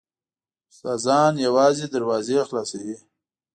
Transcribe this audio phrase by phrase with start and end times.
[0.71, 2.97] استادان یوازې دروازې خلاصوي.